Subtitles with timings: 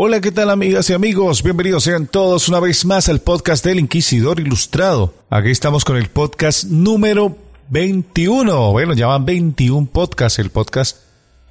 [0.00, 1.42] Hola, ¿qué tal amigas y amigos?
[1.42, 5.12] Bienvenidos sean todos una vez más al podcast del Inquisidor Ilustrado.
[5.28, 7.36] Aquí estamos con el podcast número
[7.70, 8.70] 21.
[8.70, 10.38] Bueno, ya van 21 podcasts.
[10.38, 10.98] El podcast,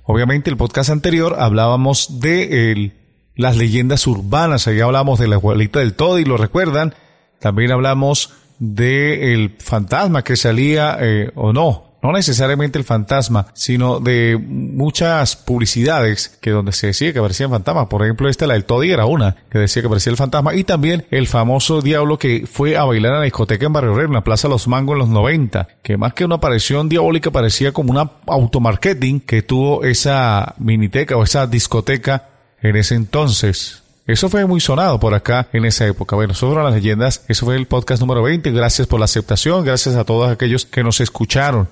[0.06, 2.94] obviamente el podcast anterior hablábamos de
[3.36, 4.66] las leyendas urbanas.
[4.66, 6.96] Ahí hablamos de la abuelita del todo y lo recuerdan.
[7.40, 14.00] También hablamos de el fantasma que salía eh, o no no necesariamente el fantasma, sino
[14.00, 17.88] de muchas publicidades que donde se decía que aparecían fantasmas.
[17.88, 20.56] Por ejemplo, esta, la del Toddy, era una que decía que aparecía el fantasma.
[20.56, 24.06] Y también el famoso diablo que fue a bailar a la discoteca en Barrio Rey,
[24.06, 27.72] en la Plaza Los Mangos en los 90, que más que una aparición diabólica parecía
[27.72, 32.30] como una automarketing que tuvo esa miniteca o esa discoteca
[32.62, 33.84] en ese entonces.
[34.06, 36.16] Eso fue muy sonado por acá en esa época.
[36.16, 38.52] Bueno, sobre las leyendas, eso fue el podcast número 20.
[38.52, 41.68] Gracias por la aceptación, gracias a todos aquellos que nos escucharon.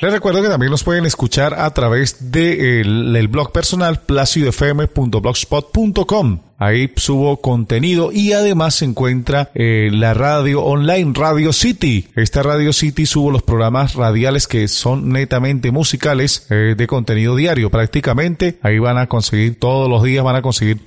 [0.00, 6.38] Les recuerdo que también nos pueden escuchar a través del de blog personal placidofm.blogspot.com.
[6.56, 12.06] Ahí subo contenido y además se encuentra eh, la radio online Radio City.
[12.14, 17.68] Esta Radio City subo los programas radiales que son netamente musicales eh, de contenido diario
[17.68, 18.60] prácticamente.
[18.62, 20.78] Ahí van a conseguir todos los días, van a conseguir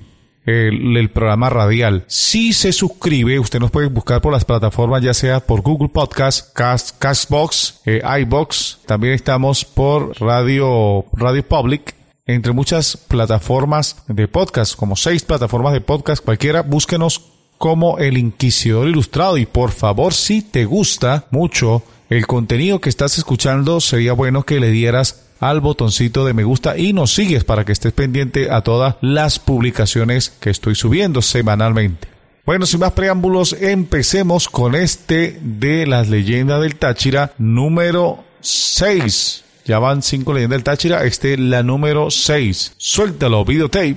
[0.46, 2.04] el, programa radial.
[2.06, 6.52] Si se suscribe, usted nos puede buscar por las plataformas, ya sea por Google Podcast,
[6.52, 8.80] Cast, Castbox, eh, iBox.
[8.86, 11.94] También estamos por Radio, Radio Public.
[12.24, 18.88] Entre muchas plataformas de podcast, como seis plataformas de podcast, cualquiera, búsquenos como el Inquisidor
[18.88, 19.36] Ilustrado.
[19.38, 24.60] Y por favor, si te gusta mucho el contenido que estás escuchando, sería bueno que
[24.60, 28.60] le dieras al botoncito de me gusta y nos sigues para que estés pendiente a
[28.60, 32.06] todas las publicaciones que estoy subiendo semanalmente.
[32.46, 39.44] Bueno, sin más preámbulos, empecemos con este de las leyendas del Táchira número 6.
[39.64, 42.74] Ya van cinco leyendas del Táchira, este es la número 6.
[42.78, 43.96] Suéltalo, videotape.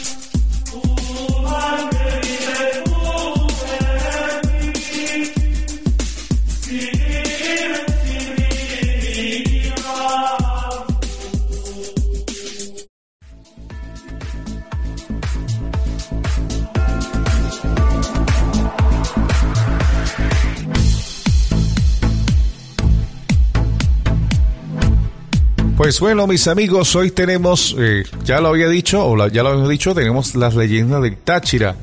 [25.99, 29.93] Bueno, mis amigos, hoy tenemos, eh, ya lo había dicho, o ya lo habíamos dicho,
[29.93, 31.75] tenemos las leyendas del Táchira.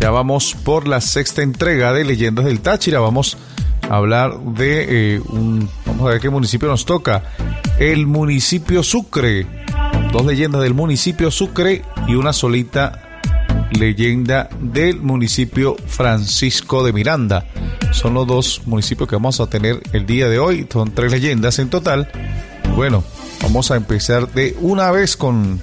[0.00, 3.00] Ya vamos por la sexta entrega de Leyendas del Táchira.
[3.00, 3.36] Vamos
[3.88, 5.68] a hablar de eh, un.
[5.86, 7.22] Vamos a ver qué municipio nos toca.
[7.78, 9.46] El municipio Sucre.
[10.12, 13.20] Dos leyendas del municipio Sucre y una solita
[13.72, 17.46] leyenda del municipio Francisco de Miranda.
[17.92, 20.66] Son los dos municipios que vamos a tener el día de hoy.
[20.72, 22.10] Son tres leyendas en total.
[22.76, 23.02] Bueno,
[23.42, 25.60] Vamos a empezar de una vez con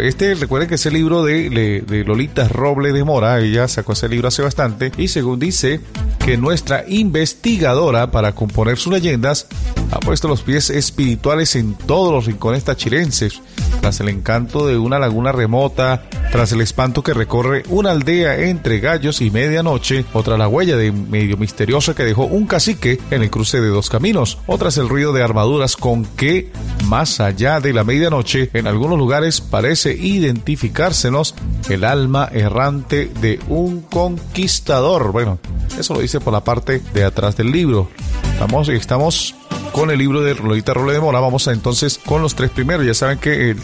[0.00, 0.34] este.
[0.34, 1.50] Recuerden que es el libro de,
[1.86, 3.40] de Lolita Roble de Mora.
[3.40, 4.92] Ella sacó ese libro hace bastante.
[4.98, 5.80] Y según dice
[6.24, 9.46] que nuestra investigadora para componer sus leyendas
[9.90, 13.40] ha puesto los pies espirituales en todos los rincones tachirenses.
[13.80, 16.02] Tras el encanto de una laguna remota,
[16.32, 20.92] tras el espanto que recorre una aldea entre gallos y medianoche, otra la huella de
[20.92, 25.12] medio misteriosa que dejó un cacique en el cruce de dos caminos, otras el ruido
[25.12, 26.50] de armaduras con que
[26.86, 31.34] más allá de la medianoche, en algunos lugares parece identificársenos
[31.68, 35.12] el alma errante de un conquistador.
[35.12, 35.38] Bueno,
[35.78, 37.88] eso lo dice por la parte de atrás del libro.
[38.32, 39.34] Estamos, estamos
[39.72, 41.20] con el libro de Rolita Role de Mora.
[41.20, 42.86] Vamos a, entonces con los tres primeros.
[42.86, 43.56] Ya saben que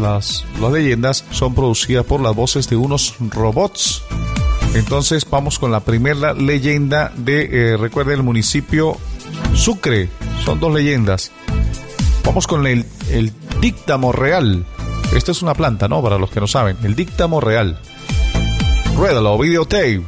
[0.00, 4.02] las, las leyendas son producidas por las voces de unos robots.
[4.74, 8.96] Entonces vamos con la primera leyenda de, eh, recuerden, el municipio
[9.54, 10.08] Sucre.
[10.44, 11.30] Son dos leyendas.
[12.24, 14.64] Vamos con el, el díctamo real.
[15.14, 16.02] Esta es una planta, ¿no?
[16.02, 16.76] Para los que no saben.
[16.82, 17.78] El díctamo real.
[18.96, 20.02] Ruédalo, videotape.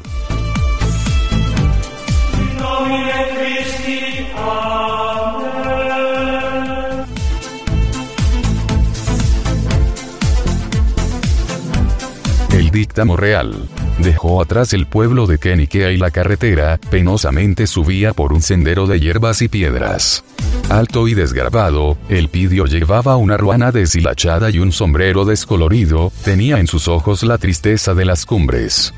[12.52, 13.68] El díctamo real.
[13.98, 18.98] Dejó atrás el pueblo de Keniquea y la carretera, penosamente subía por un sendero de
[18.98, 20.24] hierbas y piedras.
[20.70, 26.68] Alto y desgarbado, el pidio llevaba una ruana deshilachada y un sombrero descolorido, tenía en
[26.68, 28.94] sus ojos la tristeza de las cumbres.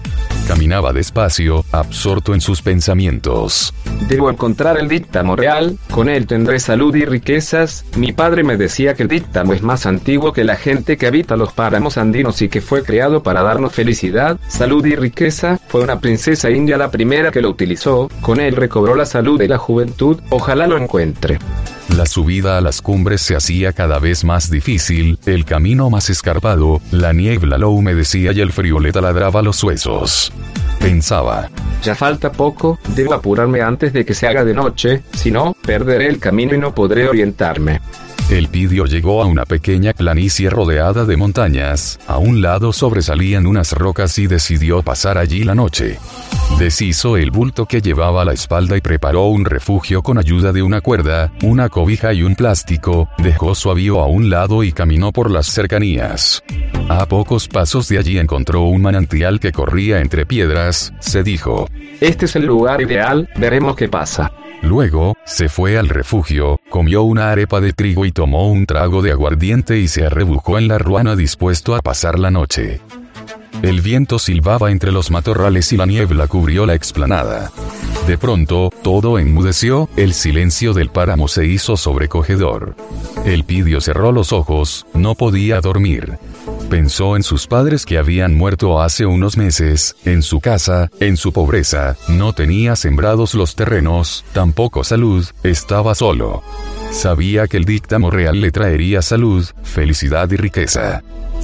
[0.46, 3.72] Caminaba despacio, absorto en sus pensamientos.
[4.08, 7.84] Debo encontrar el dictamo real, con él tendré salud y riquezas.
[7.96, 11.36] Mi padre me decía que el dictamo es más antiguo que la gente que habita
[11.36, 15.58] los páramos andinos y que fue creado para darnos felicidad, salud y riqueza.
[15.68, 19.48] Fue una princesa india la primera que lo utilizó, con él recobró la salud y
[19.48, 20.20] la juventud.
[20.30, 21.38] Ojalá lo encuentre.
[21.96, 26.80] La subida a las cumbres se hacía cada vez más difícil, el camino más escarpado,
[26.90, 30.32] la niebla lo humedecía y el frío le taladraba los huesos.
[30.78, 31.50] Pensaba.
[31.82, 36.08] Ya falta poco, debo apurarme antes de que se haga de noche, si no, perderé
[36.08, 37.80] el camino y no podré orientarme.
[38.32, 43.72] El pidio llegó a una pequeña planicie rodeada de montañas, a un lado sobresalían unas
[43.72, 45.98] rocas y decidió pasar allí la noche.
[46.58, 50.62] Deshizo el bulto que llevaba a la espalda y preparó un refugio con ayuda de
[50.62, 55.12] una cuerda, una cobija y un plástico, dejó su avío a un lado y caminó
[55.12, 56.42] por las cercanías.
[56.88, 61.68] A pocos pasos de allí encontró un manantial que corría entre piedras, se dijo.
[62.00, 64.32] Este es el lugar ideal, veremos qué pasa.
[64.62, 69.12] Luego, se fue al refugio, comió una arepa de trigo y tomó un trago de
[69.12, 72.80] aguardiente y se arrebujó en la ruana dispuesto a pasar la noche.
[73.60, 77.52] El viento silbaba entre los matorrales y la niebla cubrió la explanada.
[78.06, 82.74] De pronto, todo enmudeció, el silencio del páramo se hizo sobrecogedor.
[83.26, 86.18] El pidio cerró los ojos, no podía dormir.
[86.72, 91.30] Pensó en sus padres que habían muerto hace unos meses, en su casa, en su
[91.30, 96.42] pobreza, no tenía sembrados los terrenos, tampoco salud, estaba solo.
[96.90, 101.02] Sabía que el dictamo real le traería salud, felicidad y riqueza.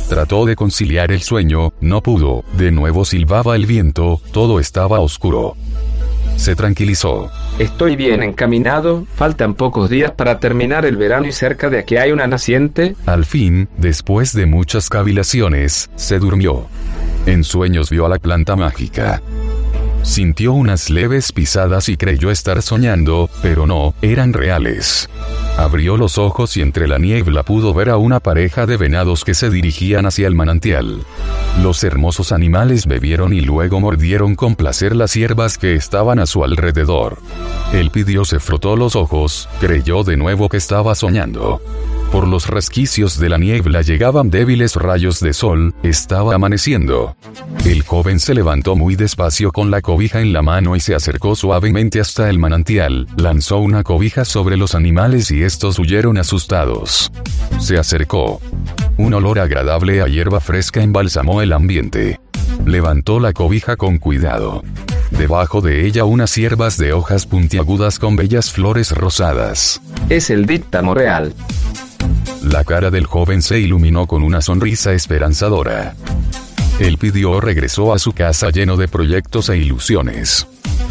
[0.08, 5.56] Trató de conciliar el sueño, no pudo, de nuevo silbaba el viento, todo estaba oscuro.
[6.38, 7.30] Se tranquilizó.
[7.58, 12.12] Estoy bien encaminado, faltan pocos días para terminar el verano y cerca de aquí hay
[12.12, 12.94] una naciente.
[13.06, 16.68] Al fin, después de muchas cavilaciones, se durmió.
[17.26, 19.20] En sueños vio a la planta mágica.
[20.02, 25.08] Sintió unas leves pisadas y creyó estar soñando, pero no, eran reales.
[25.56, 29.34] Abrió los ojos y entre la niebla pudo ver a una pareja de venados que
[29.34, 31.04] se dirigían hacia el manantial.
[31.62, 36.44] Los hermosos animales bebieron y luego mordieron con placer las hierbas que estaban a su
[36.44, 37.18] alrededor.
[37.72, 41.60] El pidió se frotó los ojos, creyó de nuevo que estaba soñando.
[42.12, 47.16] Por los resquicios de la niebla llegaban débiles rayos de sol, estaba amaneciendo.
[47.66, 51.36] El joven se levantó muy despacio con la cobija en la mano y se acercó
[51.36, 57.12] suavemente hasta el manantial, lanzó una cobija sobre los animales y estos huyeron asustados.
[57.60, 58.40] Se acercó.
[58.96, 62.20] Un olor agradable a hierba fresca embalsamó el ambiente.
[62.64, 64.62] Levantó la cobija con cuidado.
[65.10, 69.80] Debajo de ella unas hierbas de hojas puntiagudas con bellas flores rosadas.
[70.08, 71.34] Es el dictamo real.
[72.42, 75.94] La cara del joven se iluminó con una sonrisa esperanzadora.
[76.78, 80.46] El pidió regresó a su casa lleno de proyectos e ilusiones.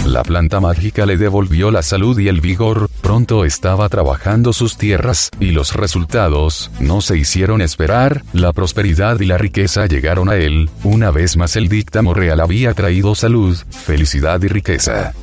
[0.05, 5.29] La planta mágica le devolvió la salud y el vigor, pronto estaba trabajando sus tierras,
[5.39, 10.69] y los resultados, no se hicieron esperar, la prosperidad y la riqueza llegaron a él,
[10.83, 15.13] una vez más el dictamo real había traído salud, felicidad y riqueza.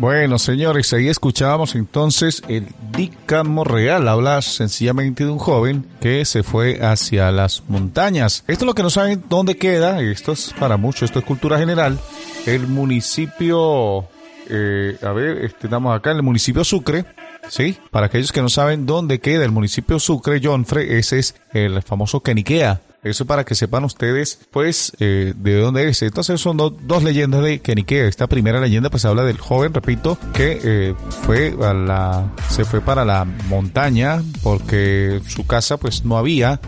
[0.00, 4.08] Bueno, señores, ahí escuchábamos entonces el dicamo real.
[4.08, 8.42] Habla sencillamente de un joven que se fue hacia las montañas.
[8.48, 10.00] Esto es lo que no saben dónde queda.
[10.00, 11.98] Esto es para mucho, esto es cultura general.
[12.46, 14.08] El municipio,
[14.48, 17.04] eh, a ver, estamos acá en el municipio Sucre.
[17.50, 21.82] Sí, para aquellos que no saben dónde queda el municipio Sucre, Jonfre, ese es el
[21.82, 22.80] famoso Keniquea.
[23.02, 26.02] Eso para que sepan ustedes, pues, eh, de dónde es.
[26.02, 28.06] Entonces son dos leyendas de Kenique.
[28.06, 32.82] Esta primera leyenda, pues, habla del joven, repito, que eh, fue a la, se fue
[32.82, 36.60] para la montaña porque su casa, pues, no había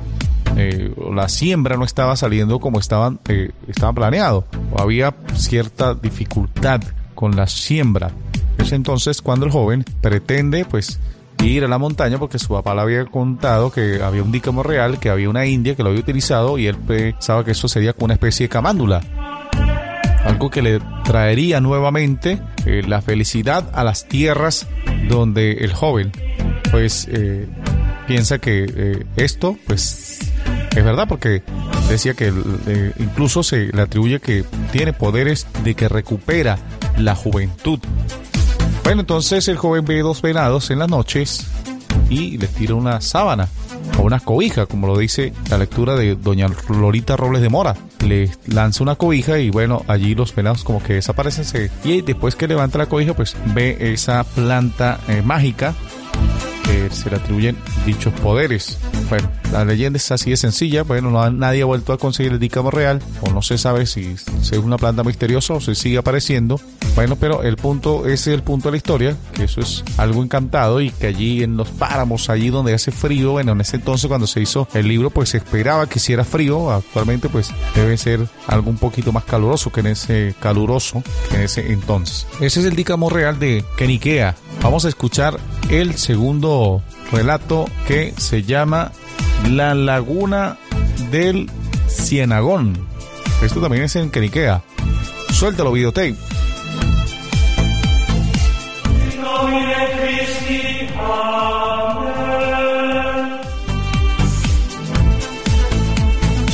[0.56, 3.20] eh, la siembra no estaba saliendo como estaban,
[3.68, 4.44] estaba planeado,
[4.76, 6.82] había cierta dificultad
[7.14, 8.10] con la siembra.
[8.58, 10.98] Es entonces cuando el joven pretende, pues,
[11.42, 14.98] ir a la montaña porque su papá le había contado que había un dícamo real,
[14.98, 18.06] que había una india que lo había utilizado y él pensaba que eso sería como
[18.06, 19.00] una especie de camándula.
[20.24, 24.68] Algo que le traería nuevamente eh, la felicidad a las tierras
[25.08, 26.12] donde el joven
[26.70, 27.46] pues eh,
[28.06, 30.20] piensa que eh, esto pues
[30.74, 31.42] es verdad porque
[31.88, 32.32] decía que
[32.98, 36.58] incluso se le atribuye que tiene poderes de que recupera
[36.96, 37.80] la juventud
[38.84, 41.46] bueno, entonces el joven ve dos venados en las noches
[42.10, 43.48] y le tira una sábana
[43.98, 47.76] o una cobija, como lo dice la lectura de doña Lorita Robles de Mora.
[48.04, 51.70] Le lanza una cobija y bueno, allí los pelados como que desaparecen.
[51.84, 55.74] Y después que levanta la cobija, pues ve esa planta eh, mágica
[56.64, 58.78] que se le atribuyen dichos poderes.
[59.08, 62.38] Bueno, la leyenda es así de sencilla, bueno, no, nadie ha vuelto a conseguir el
[62.38, 66.60] dícamo real, o no se sabe si, es una planta misteriosa o se sigue apareciendo.
[66.94, 70.80] Bueno, pero el punto, es el punto de la historia, que eso es algo encantado
[70.80, 74.26] y que allí en los páramos, allí donde hace frío, bueno, en ese entonces cuando
[74.26, 78.68] se hizo el libro, pues se esperaba que hiciera frío, actualmente pues debe ser algo
[78.68, 82.26] un poquito más caluroso que en ese caluroso que en ese entonces.
[82.40, 84.36] Ese es el dícamo real de Kenikea.
[84.62, 88.92] Vamos a escuchar el segundo relato que se llama
[89.50, 90.58] La Laguna
[91.10, 91.50] del
[91.88, 92.86] Cienagón.
[93.42, 94.62] Esto también es en Keniquea.
[95.32, 96.31] Suéltalo, videotape.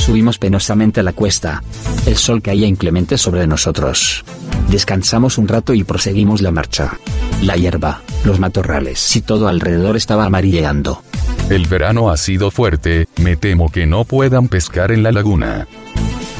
[0.09, 1.61] Subimos penosamente la cuesta.
[2.05, 4.25] El sol caía inclemente sobre nosotros.
[4.69, 6.97] Descansamos un rato y proseguimos la marcha.
[7.43, 11.03] La hierba, los matorrales y todo alrededor estaba amarilleando.
[11.49, 15.67] El verano ha sido fuerte, me temo que no puedan pescar en la laguna.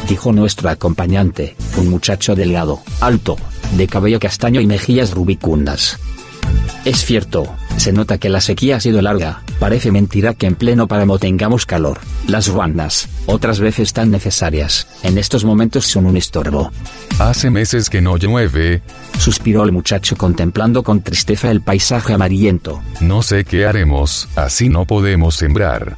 [0.07, 3.37] Dijo nuestro acompañante, un muchacho delgado, alto,
[3.77, 5.99] de cabello castaño y mejillas rubicundas.
[6.85, 10.87] Es cierto, se nota que la sequía ha sido larga, parece mentira que en pleno
[10.87, 11.99] páramo tengamos calor.
[12.27, 16.71] Las ruanas, otras veces tan necesarias, en estos momentos son un estorbo.
[17.19, 18.81] Hace meses que no llueve.
[19.17, 22.81] Suspiró el muchacho contemplando con tristeza el paisaje amarillento.
[23.01, 25.97] No sé qué haremos, así no podemos sembrar.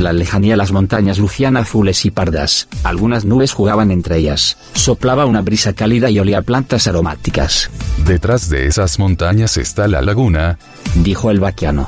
[0.00, 5.26] En la lejanía las montañas lucían azules y pardas, algunas nubes jugaban entre ellas, soplaba
[5.26, 7.70] una brisa cálida y olía plantas aromáticas.
[8.06, 10.58] Detrás de esas montañas está la laguna,
[10.94, 11.86] dijo el vaquiano.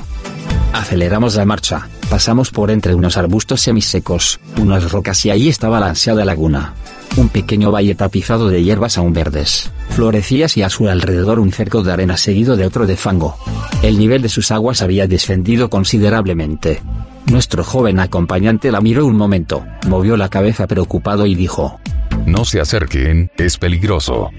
[0.75, 5.89] Aceleramos la marcha, pasamos por entre unos arbustos semisecos, unas rocas y ahí estaba la
[5.89, 6.75] ansiada laguna.
[7.17, 11.83] Un pequeño valle tapizado de hierbas aún verdes, florecías y a su alrededor un cerco
[11.83, 13.39] de arena seguido de otro de fango.
[13.83, 16.83] El nivel de sus aguas había descendido considerablemente.
[17.27, 21.81] Nuestro joven acompañante la miró un momento, movió la cabeza preocupado y dijo,
[22.27, 24.31] No se acerquen, es peligroso.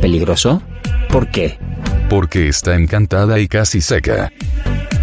[0.00, 0.62] ¿Peligroso?
[1.08, 1.58] ¿Por qué?
[2.08, 4.32] Porque está encantada y casi seca.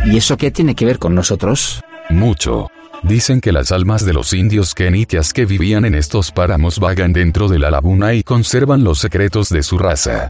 [0.05, 1.81] ¿Y eso qué tiene que ver con nosotros?
[2.09, 2.69] Mucho.
[3.03, 7.47] Dicen que las almas de los indios kenitias que vivían en estos páramos vagan dentro
[7.47, 10.29] de la laguna y conservan los secretos de su raza.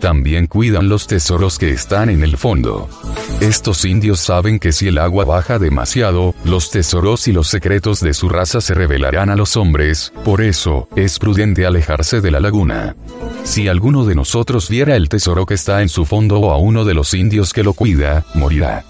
[0.00, 2.88] También cuidan los tesoros que están en el fondo.
[3.40, 8.14] Estos indios saben que si el agua baja demasiado, los tesoros y los secretos de
[8.14, 12.96] su raza se revelarán a los hombres, por eso, es prudente alejarse de la laguna.
[13.44, 16.86] Si alguno de nosotros viera el tesoro que está en su fondo o a uno
[16.86, 18.84] de los indios que lo cuida, morirá.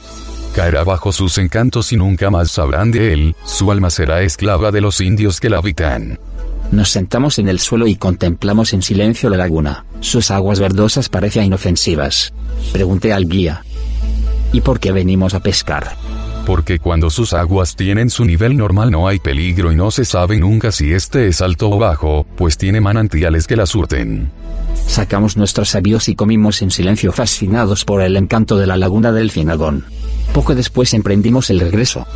[0.54, 4.80] Caerá bajo sus encantos y nunca más sabrán de él, su alma será esclava de
[4.80, 6.18] los indios que la habitan.
[6.72, 9.84] Nos sentamos en el suelo y contemplamos en silencio la laguna.
[10.00, 12.32] Sus aguas verdosas parecían inofensivas.
[12.72, 13.64] Pregunté al guía.
[14.52, 15.96] ¿Y por qué venimos a pescar?
[16.46, 20.38] Porque cuando sus aguas tienen su nivel normal no hay peligro y no se sabe
[20.38, 24.30] nunca si este es alto o bajo, pues tiene manantiales que la surten.
[24.86, 29.30] Sacamos nuestros sabios y comimos en silencio fascinados por el encanto de la laguna del
[29.30, 29.84] Cienagón.
[30.32, 32.06] Poco después emprendimos el regreso.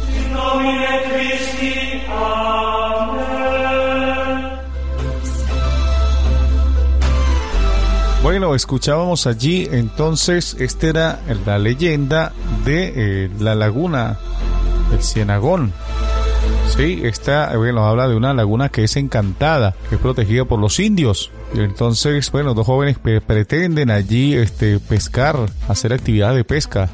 [8.24, 12.32] Bueno, escuchábamos allí entonces, esta era la leyenda
[12.64, 14.18] de eh, la laguna
[14.90, 15.74] del Cienagón.
[16.74, 20.80] Sí, esta, bueno, habla de una laguna que es encantada, que es protegida por los
[20.80, 21.32] indios.
[21.54, 26.90] Entonces, bueno, dos jóvenes pretenden allí este, pescar, hacer actividad de pesca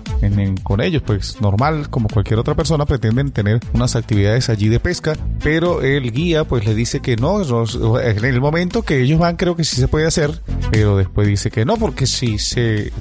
[0.63, 5.17] con ellos, pues normal, como cualquier otra persona, pretenden tener unas actividades allí de pesca,
[5.43, 9.57] pero el guía pues le dice que no, en el momento que ellos van creo
[9.57, 10.41] que sí se puede hacer,
[10.71, 12.93] pero después dice que no, porque si se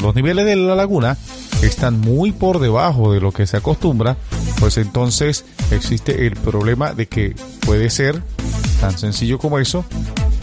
[0.00, 1.16] los niveles de la laguna
[1.62, 4.16] están muy por debajo de lo que se acostumbra,
[4.60, 7.34] pues entonces existe el problema de que
[7.66, 8.22] puede ser
[8.80, 9.84] tan sencillo como eso,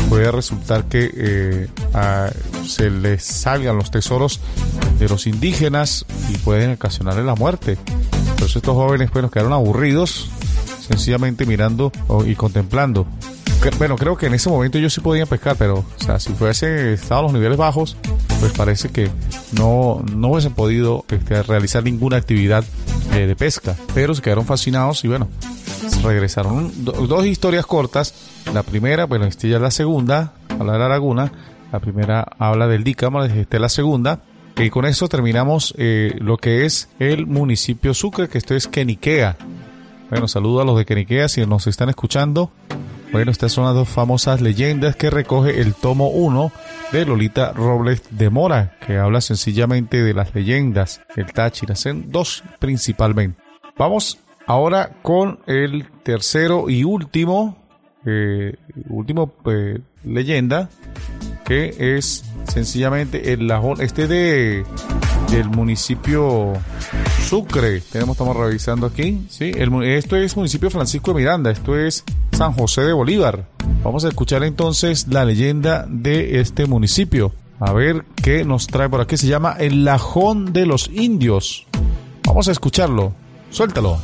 [0.10, 1.68] puede resultar que eh,
[2.66, 4.40] se les salgan los tesoros
[5.00, 7.78] de los indígenas y pueden ocasionarle la muerte.
[8.32, 10.30] Entonces estos jóvenes pues, quedaron aburridos,
[10.88, 11.92] sencillamente mirando
[12.26, 13.06] y contemplando.
[13.78, 16.94] Bueno, creo que en ese momento ellos sí podían pescar, pero o sea, si fuese
[16.94, 17.98] estado a los niveles bajos,
[18.40, 19.10] pues parece que
[19.54, 22.64] no, no hubiesen podido este, realizar ninguna actividad
[23.14, 23.76] eh, de pesca.
[23.94, 25.28] Pero se quedaron fascinados y bueno,
[26.04, 26.72] regresaron.
[26.84, 28.14] dos historias cortas.
[28.54, 31.32] La primera, bueno, esta ya es la segunda, habla de la laguna.
[31.72, 34.22] La primera habla del dícamo, esta es la segunda.
[34.58, 39.38] Y con esto terminamos eh, lo que es el municipio Sucre, que esto es Keniquea.
[40.10, 42.52] Bueno, saludo a los de Keniquea si nos están escuchando.
[43.12, 46.52] Bueno, estas son las dos famosas leyendas que recoge el tomo 1
[46.92, 51.76] de Lolita Robles de Mora, que habla sencillamente de las leyendas del Táchira.
[51.76, 53.42] Son dos principalmente.
[53.78, 57.58] Vamos ahora con el tercero y último,
[58.06, 58.56] eh,
[58.90, 60.70] último eh, leyenda,
[61.46, 64.66] que es sencillamente el lajón, este de
[65.30, 66.54] del municipio
[67.28, 67.82] Sucre.
[67.82, 69.52] Tenemos, estamos revisando aquí, sí,
[69.84, 73.46] esto es municipio Francisco de Miranda, esto es San José de Bolívar.
[73.84, 77.34] Vamos a escuchar entonces la leyenda de este municipio.
[77.60, 79.18] A ver qué nos trae por aquí.
[79.18, 81.66] Se llama El Lajón de los Indios.
[82.24, 83.14] Vamos a escucharlo.
[83.50, 83.98] Suéltalo.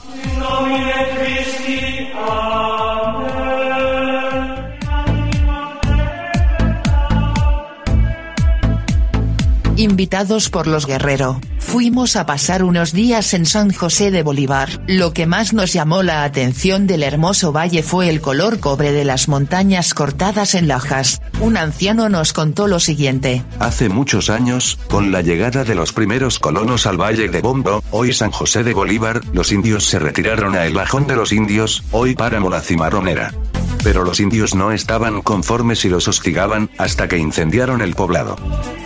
[9.83, 14.81] Invitados por los Guerrero, fuimos a pasar unos días en San José de Bolívar.
[14.87, 19.05] Lo que más nos llamó la atención del hermoso valle fue el color cobre de
[19.05, 21.21] las montañas cortadas en lajas.
[21.39, 23.43] Un anciano nos contó lo siguiente.
[23.59, 28.13] Hace muchos años, con la llegada de los primeros colonos al valle de Bombo, hoy
[28.13, 32.15] San José de Bolívar, los indios se retiraron a El Bajón de los Indios, hoy
[32.15, 33.33] Páramo la Cimarronera.
[33.83, 38.37] Pero los indios no estaban conformes y los hostigaban, hasta que incendiaron el poblado.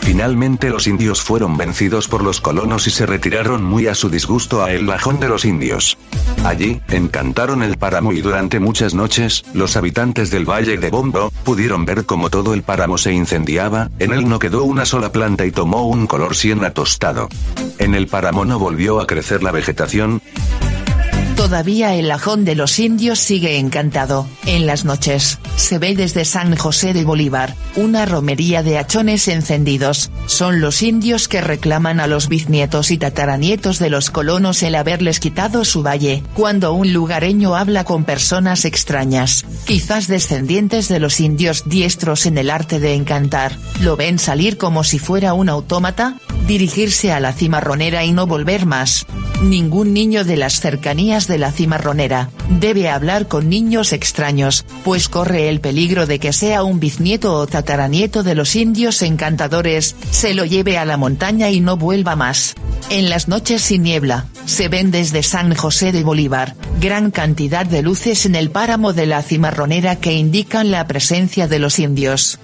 [0.01, 4.63] Finalmente los indios fueron vencidos por los colonos y se retiraron muy a su disgusto
[4.63, 5.97] a El Bajón de los Indios.
[6.43, 11.85] Allí, encantaron el páramo y durante muchas noches, los habitantes del Valle de Bombo, pudieron
[11.85, 15.51] ver cómo todo el páramo se incendiaba, en él no quedó una sola planta y
[15.51, 17.27] tomó un color siena tostado.
[17.77, 20.21] En el páramo no volvió a crecer la vegetación,
[21.37, 24.27] Todavía el lajón de los indios sigue encantado.
[24.47, 30.09] En las noches, se ve desde San José de Bolívar, una romería de hachones encendidos.
[30.25, 35.19] Son los indios que reclaman a los bisnietos y tataranietos de los colonos el haberles
[35.19, 36.23] quitado su valle.
[36.33, 42.49] Cuando un lugareño habla con personas extrañas, quizás descendientes de los indios diestros en el
[42.49, 46.17] arte de encantar, lo ven salir como si fuera un autómata,
[46.47, 49.05] dirigirse a la cimarronera y no volver más.
[49.43, 55.49] Ningún niño de las cercanías de la cimarronera, debe hablar con niños extraños, pues corre
[55.49, 60.45] el peligro de que sea un bisnieto o tataranieto de los indios encantadores, se lo
[60.45, 62.55] lleve a la montaña y no vuelva más.
[62.89, 67.81] En las noches sin niebla, se ven desde San José de Bolívar, gran cantidad de
[67.81, 72.39] luces en el páramo de la cimarronera que indican la presencia de los indios.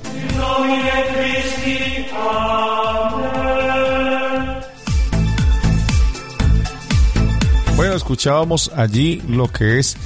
[7.96, 9.98] Escuchábamos allí lo que es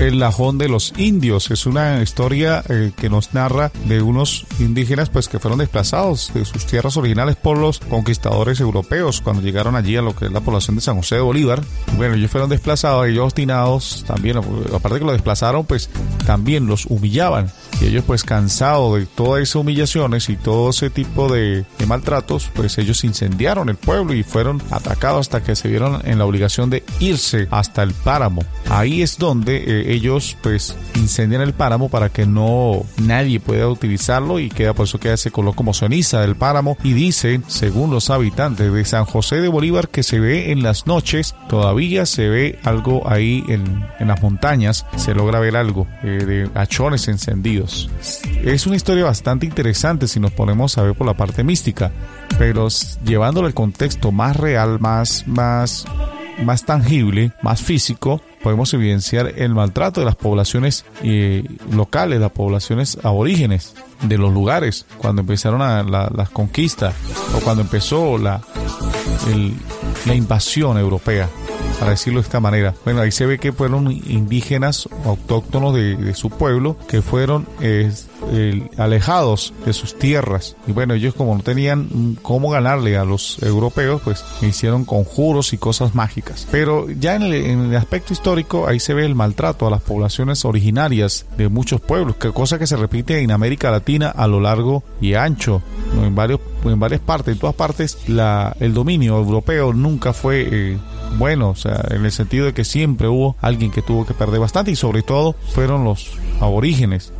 [0.00, 1.50] el lajón de los indios.
[1.50, 6.44] Es una historia eh, que nos narra de unos indígenas pues que fueron desplazados de
[6.44, 10.40] sus tierras originales por los conquistadores europeos cuando llegaron allí a lo que es la
[10.40, 11.62] población de San José de Bolívar.
[11.96, 15.90] Bueno, ellos fueron desplazados, ellos obstinados también, aparte que los desplazaron, pues
[16.24, 17.50] también los humillaban.
[17.80, 22.76] Y ellos pues cansados de todas esas humillaciones y todo ese tipo de, maltratos, pues
[22.78, 26.84] ellos incendiaron el pueblo y fueron atacados hasta que se vieron en la obligación de
[27.00, 28.42] irse hasta el páramo.
[28.68, 34.38] Ahí es donde eh, ellos pues incendian el páramo para que no nadie pueda utilizarlo
[34.38, 38.10] y queda por eso queda se coló como ceniza del páramo y dicen según los
[38.10, 42.58] habitantes de San José de Bolívar que se ve en las noches todavía se ve
[42.64, 47.57] algo ahí en, en las montañas se logra ver algo eh, de hachones encendidos
[48.44, 51.92] es una historia bastante interesante si nos ponemos a ver por la parte mística
[52.38, 52.68] pero
[53.04, 55.84] llevándolo al contexto más real más más
[56.44, 62.98] más tangible, más físico, podemos evidenciar el maltrato de las poblaciones eh, locales, las poblaciones
[63.02, 66.94] aborígenes de los lugares, cuando empezaron las conquistas
[67.36, 68.40] o cuando empezó la,
[70.06, 71.28] la invasión europea
[71.78, 72.74] para decirlo de esta manera.
[72.84, 77.46] Bueno, ahí se ve que fueron indígenas autóctonos de, su pueblo que fueron
[78.76, 80.56] alejados de sus tierras.
[80.66, 85.58] Y bueno, ellos como no tenían cómo ganarle a los europeos, pues hicieron conjuros y
[85.58, 86.46] cosas mágicas.
[86.50, 91.26] Pero ya en el, aspecto histórico, ahí se ve el maltrato a las poblaciones originarias
[91.36, 95.14] de muchos pueblos, que cosa que se repite en América Latina a lo largo y
[95.14, 95.62] ancho,
[96.02, 100.48] en, varios, en varias partes, en todas partes, la, el dominio europeo nunca fue...
[100.50, 100.78] Eh,
[101.16, 104.40] bueno, o sea, en el sentido de que siempre hubo alguien que tuvo que perder
[104.40, 107.12] bastante y sobre todo fueron los aborígenes.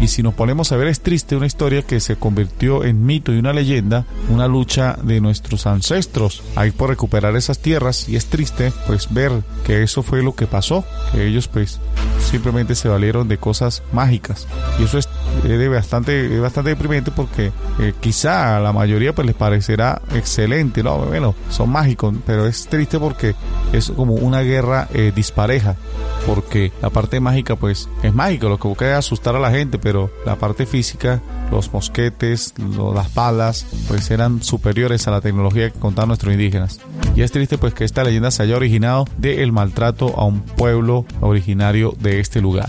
[0.00, 3.32] Y si nos ponemos a ver, es triste una historia que se convirtió en mito
[3.32, 8.08] y una leyenda, una lucha de nuestros ancestros a ir por recuperar esas tierras.
[8.08, 9.32] Y es triste, pues, ver
[9.64, 11.80] que eso fue lo que pasó, que ellos, pues,
[12.30, 14.46] simplemente se valieron de cosas mágicas.
[14.78, 15.08] Y eso es
[15.44, 20.98] es bastante, bastante deprimente porque eh, quizá a la mayoría pues les parecerá excelente, ¿no?
[20.98, 23.34] Bueno, son mágicos, pero es triste porque
[23.72, 25.76] es como una guerra eh, dispareja,
[26.26, 29.78] porque la parte mágica pues es mágica, lo que busca es asustar a la gente,
[29.86, 31.22] pero la parte física,
[31.52, 32.54] los mosquetes,
[32.92, 36.80] las balas, pues eran superiores a la tecnología que contaban nuestros indígenas.
[37.14, 41.06] Y es triste pues que esta leyenda se haya originado del maltrato a un pueblo
[41.20, 42.68] originario de este lugar.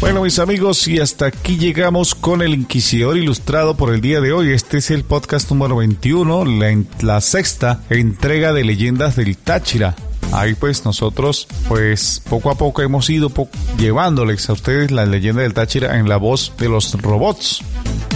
[0.00, 4.32] Bueno, mis amigos, y hasta aquí llegamos con el Inquisidor Ilustrado por el día de
[4.32, 4.52] hoy.
[4.52, 9.96] Este es el podcast número 21, la, la sexta entrega de Leyendas del Táchira.
[10.30, 13.32] Ahí pues nosotros pues poco a poco hemos ido
[13.76, 17.64] llevándoles a ustedes la leyenda del Táchira en la voz de los robots.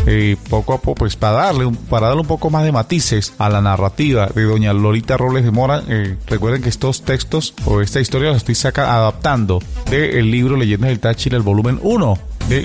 [0.07, 3.49] Eh, poco a poco, pues para darle, para darle un poco más de matices a
[3.49, 8.01] la narrativa de doña Lolita Robles de Mora, eh, recuerden que estos textos o esta
[8.01, 9.61] historia los estoy saca, adaptando
[9.91, 12.19] del libro Leyendas del Táchira, el volumen 1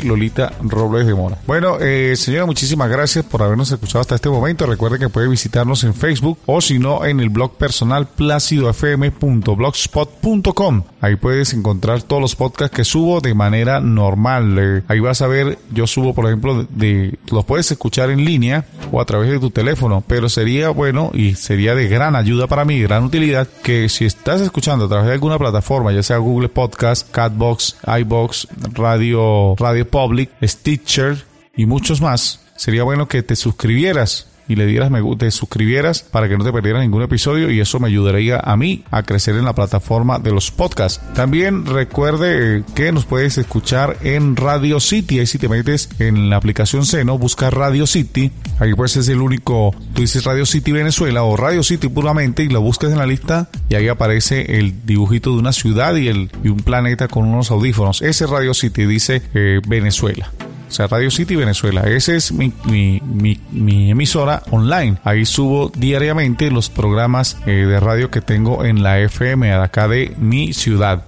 [0.04, 1.38] Lolita Robles de Mora.
[1.48, 4.66] Bueno, eh, señora, muchísimas gracias por habernos escuchado hasta este momento.
[4.66, 10.84] Recuerde que puede visitarnos en Facebook o si no en el blog personal placidofm.blogspot.com.
[11.02, 14.58] Ahí puedes encontrar todos los podcasts que subo de manera normal.
[14.60, 18.66] Eh, ahí vas a ver, yo subo, por ejemplo, de, los puedes escuchar en línea
[18.92, 22.66] o a través de tu teléfono, pero sería bueno y sería de gran ayuda para
[22.66, 26.50] mí, gran utilidad, que si estás escuchando a través de alguna plataforma, ya sea Google
[26.50, 34.28] Podcast, Catbox, iBox, Radio, Radio Public, Stitcher y muchos más, sería bueno que te suscribieras
[34.48, 37.60] y le dieras me gusta, te suscribieras para que no te perdieras ningún episodio y
[37.60, 41.02] eso me ayudaría a mí a crecer en la plataforma de los podcasts.
[41.14, 45.20] También recuerde que nos puedes escuchar en Radio City.
[45.20, 48.32] Ahí si te metes en la aplicación Seno, busca Radio City.
[48.60, 52.50] Ahí pues es el único, tú dices Radio City Venezuela o Radio City puramente y
[52.50, 56.32] lo buscas en la lista y ahí aparece el dibujito de una ciudad y, el,
[56.44, 58.02] y un planeta con unos audífonos.
[58.02, 60.32] Ese Radio City dice eh, Venezuela
[60.68, 61.82] o sea, Radio City Venezuela.
[61.82, 64.98] Esa es mi, mi, emisora online.
[65.04, 70.14] Ahí subo diariamente los programas eh, de radio que tengo en la FM acá de
[70.18, 71.04] mi ciudad.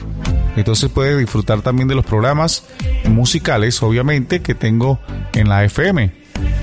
[0.55, 2.63] Entonces puede disfrutar también de los programas
[3.05, 4.99] musicales, obviamente, que tengo
[5.33, 6.11] en la FM.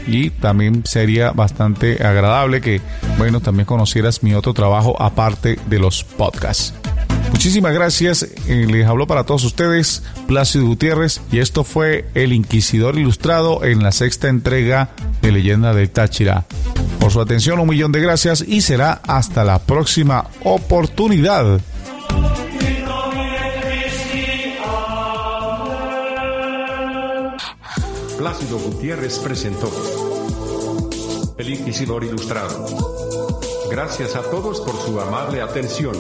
[0.07, 2.81] Y también sería bastante agradable que,
[3.19, 6.73] bueno, también conocieras mi otro trabajo aparte de los podcasts.
[7.31, 8.27] Muchísimas gracias.
[8.49, 13.83] Eh, les habló para todos ustedes Plácido Gutiérrez y esto fue El Inquisidor Ilustrado en
[13.83, 14.91] la sexta entrega
[15.23, 16.45] de Leyenda del Táchira.
[16.99, 21.61] Por su atención, un millón de gracias y será hasta la próxima oportunidad.
[28.19, 29.71] Plácido Gutiérrez presentó
[31.39, 32.67] El Inquisidor Ilustrado.
[33.71, 35.95] Gracias a todos por su amable atención.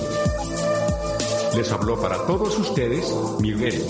[1.57, 3.83] Les habló para todos ustedes Miguel.